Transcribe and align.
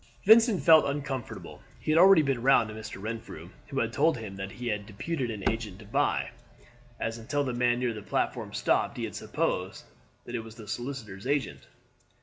Vincent 0.25 0.63
felt 0.63 0.83
uncomfortable. 0.87 1.61
He 1.79 1.91
had 1.91 1.99
already 1.99 2.23
been 2.23 2.41
round 2.41 2.69
to 2.69 2.73
Mr. 2.73 2.99
Renfrew, 2.99 3.51
who 3.67 3.79
had 3.81 3.93
told 3.93 4.17
him 4.17 4.35
that 4.37 4.53
he 4.53 4.67
had 4.69 4.87
deputed 4.87 5.29
an 5.29 5.47
agent 5.47 5.77
to 5.77 5.85
buy; 5.85 6.31
and 6.99 7.13
until 7.19 7.43
the 7.43 7.53
man 7.53 7.77
near 7.77 7.93
the 7.93 8.01
platform 8.01 8.51
stopped 8.51 8.97
he 8.97 9.03
had 9.03 9.13
supposed 9.13 9.83
that 10.25 10.33
he 10.33 10.39
was 10.39 10.55
the 10.55 10.67
solicitor's 10.67 11.27
agent. 11.27 11.67